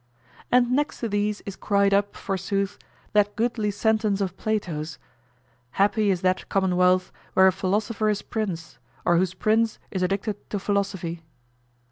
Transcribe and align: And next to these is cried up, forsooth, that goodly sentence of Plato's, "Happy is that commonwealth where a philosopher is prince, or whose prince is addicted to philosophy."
And 0.51 0.71
next 0.71 1.01
to 1.01 1.07
these 1.09 1.41
is 1.41 1.55
cried 1.55 1.93
up, 1.93 2.15
forsooth, 2.15 2.79
that 3.13 3.35
goodly 3.35 3.69
sentence 3.69 4.19
of 4.19 4.35
Plato's, 4.35 4.97
"Happy 5.73 6.09
is 6.09 6.21
that 6.21 6.49
commonwealth 6.49 7.11
where 7.35 7.45
a 7.45 7.51
philosopher 7.51 8.09
is 8.09 8.23
prince, 8.23 8.79
or 9.05 9.17
whose 9.17 9.35
prince 9.35 9.77
is 9.91 10.01
addicted 10.01 10.49
to 10.49 10.57
philosophy." 10.57 11.21